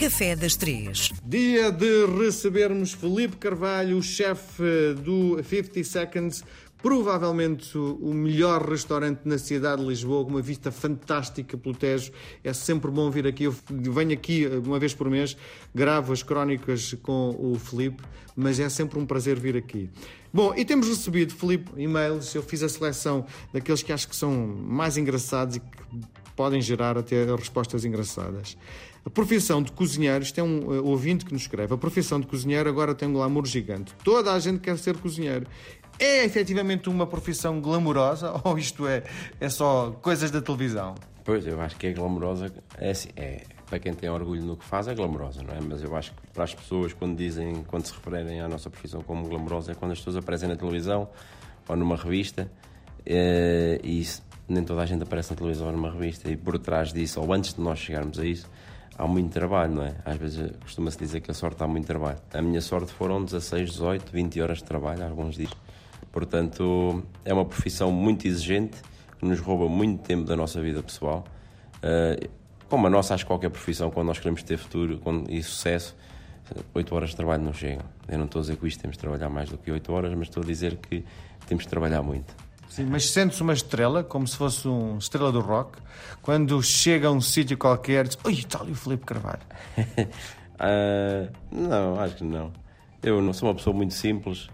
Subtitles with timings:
[0.00, 1.10] Café das Três.
[1.22, 6.42] Dia de recebermos Felipe Carvalho, chefe do 50 Seconds,
[6.82, 12.12] provavelmente o melhor restaurante na cidade de Lisboa, com uma vista fantástica pelo Tejo.
[12.42, 13.44] É sempre bom vir aqui.
[13.44, 15.36] Eu venho aqui uma vez por mês,
[15.74, 18.02] gravo as crónicas com o Felipe,
[18.34, 19.90] mas é sempre um prazer vir aqui.
[20.32, 22.34] Bom, e temos recebido, Felipe, e-mails.
[22.34, 25.66] Eu fiz a seleção daqueles que acho que são mais engraçados e que
[26.36, 28.56] podem gerar até respostas engraçadas.
[29.04, 32.26] A profissão de cozinheiro, isto é um uh, ouvinte que nos escreve, a profissão de
[32.26, 33.94] cozinheiro agora tem um glamour gigante.
[34.04, 35.46] Toda a gente quer ser cozinheiro.
[36.00, 39.02] É efetivamente uma profissão glamourosa ou isto é,
[39.38, 40.94] é só coisas da televisão?
[41.22, 44.64] Pois, eu acho que é glamourosa, é assim, é, para quem tem orgulho no que
[44.64, 45.60] faz é glamourosa, não é?
[45.60, 49.02] Mas eu acho que para as pessoas, quando dizem, quando se referem à nossa profissão
[49.02, 51.08] como glamourosa, é quando as pessoas aparecem na televisão
[51.68, 52.50] ou numa revista
[53.04, 54.02] é, e
[54.48, 57.30] nem toda a gente aparece na televisão ou numa revista e por trás disso, ou
[57.32, 58.50] antes de nós chegarmos a isso,
[58.96, 59.94] há muito trabalho, não é?
[60.04, 62.18] Às vezes costuma-se dizer que a sorte há muito trabalho.
[62.32, 65.50] A minha sorte foram 16, 18, 20 horas de trabalho, alguns dias.
[66.12, 68.78] Portanto, é uma profissão muito exigente,
[69.18, 71.24] que nos rouba muito tempo da nossa vida pessoal.
[71.76, 72.28] Uh,
[72.68, 75.96] como a nossa, acho que qualquer profissão, quando nós queremos ter futuro e sucesso,
[76.74, 77.84] 8 horas de trabalho não chegam.
[78.08, 80.14] Eu não estou a dizer que isto temos de trabalhar mais do que 8 horas,
[80.14, 81.04] mas estou a dizer que
[81.46, 82.34] temos de trabalhar muito.
[82.68, 85.78] Sim, mas sentes uma estrela, como se fosse uma estrela do rock,
[86.22, 89.40] quando chega a um sítio qualquer, diz, ui, está ali o Felipe Carvalho.
[89.76, 92.52] uh, não, acho que não.
[93.02, 94.48] Eu não sou uma pessoa muito simples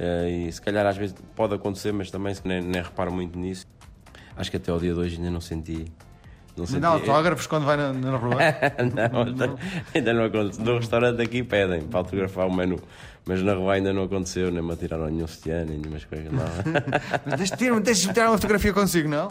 [0.00, 3.66] e se calhar às vezes pode acontecer, mas também nem, nem reparo muito nisso.
[4.36, 5.90] Acho que até ao dia de hoje ainda não senti
[6.58, 6.80] não sei.
[6.80, 8.34] Dá autógrafos quando vai na, na rua?
[8.94, 9.58] não, não,
[9.94, 10.64] ainda não aconteceu.
[10.64, 12.80] No restaurante aqui pedem para autografar o menu.
[13.24, 16.32] Mas na rua ainda não aconteceu, nem me atiraram nenhum sutiã, nem nenhumas coisas.
[16.32, 16.44] Não.
[17.36, 19.28] Deixa-me deixa tirar uma fotografia consigo, não?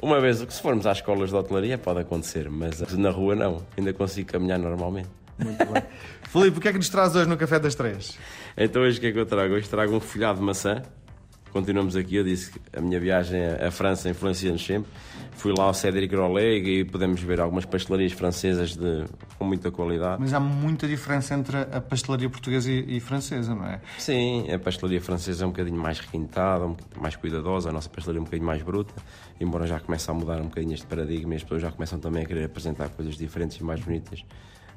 [0.00, 3.62] Uma vez, se formos às escolas de hotelaria, pode acontecer, mas na rua não.
[3.76, 5.08] Ainda consigo caminhar normalmente.
[5.38, 5.82] Muito bem.
[6.28, 8.18] Filipe, o que é que nos traz hoje no Café das Três?
[8.56, 9.54] Então, hoje o que é que eu trago?
[9.54, 10.82] Hoje trago um folhado de maçã
[11.56, 12.16] continuamos aqui.
[12.16, 14.90] Eu disse que a minha viagem à França influencia-nos sempre.
[15.32, 19.04] Fui lá ao Cédric Rollet e podemos ver algumas pastelarias francesas de,
[19.38, 20.20] com muita qualidade.
[20.20, 23.80] Mas há muita diferença entre a pastelaria portuguesa e, e francesa, não é?
[23.98, 28.18] Sim, a pastelaria francesa é um bocadinho mais requintada, um mais cuidadosa, a nossa pastelaria
[28.18, 28.94] é um bocadinho mais bruta,
[29.40, 32.22] embora já comece a mudar um bocadinho este paradigma e as pessoas já começam também
[32.22, 34.24] a querer apresentar coisas diferentes e mais bonitas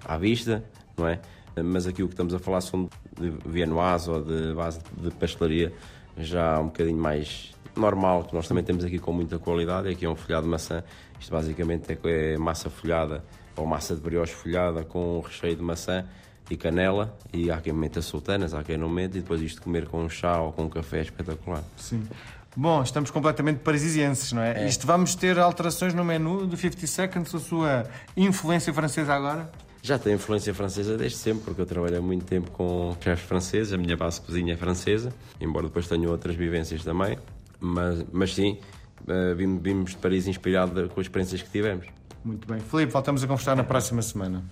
[0.06, 0.64] à vista,
[0.98, 1.20] não é?
[1.64, 2.90] Mas aqui o que estamos a falar são
[3.20, 5.74] de viennoise ou de base de pastelaria
[6.18, 9.90] já um bocadinho mais normal, que nós também temos aqui com muita qualidade.
[9.90, 10.84] Aqui é um folhado de maçã.
[11.20, 13.24] Isto basicamente é, é massa folhada
[13.56, 16.06] ou massa de brioche folhada com recheio de maçã
[16.50, 17.18] e canela.
[17.34, 19.18] E há quem meta sultanas, há quem não meta.
[19.18, 21.64] E depois isto comer com um chá ou com um café é espetacular.
[21.78, 22.08] Sim.
[22.56, 24.64] Bom, estamos completamente parisienses, não é?
[24.64, 24.68] é?
[24.68, 27.86] Isto vamos ter alterações no menu do 50 Seconds, a sua
[28.18, 29.50] influência francesa agora?
[29.82, 33.78] Já tenho influência francesa desde sempre, porque eu trabalhei muito tempo com chefes franceses, a
[33.78, 37.18] minha base de cozinha é francesa, embora depois tenha outras vivências também.
[37.60, 38.60] Mas, mas sim,
[39.02, 41.88] uh, vimos de Paris inspirado com as experiências que tivemos.
[42.24, 42.60] Muito bem.
[42.60, 44.44] Filipe, voltamos a conversar na próxima semana.